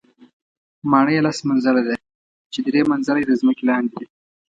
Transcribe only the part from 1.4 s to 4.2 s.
منزله ده چې درې منزله یې تر ځمکې لاندې دي.